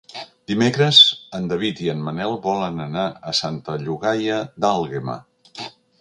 [0.51, 1.01] Dimecres
[1.39, 3.03] en David i en Manel volen anar
[3.33, 5.19] a Santa Llogaia d'Àlguema.